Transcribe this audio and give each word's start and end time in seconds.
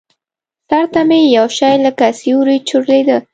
سر 0.69 0.83
ته 0.93 1.01
مې 1.07 1.19
يو 1.37 1.45
شى 1.57 1.71
لکه 1.85 2.07
سيورى 2.19 2.57
چورلېده. 2.67 3.17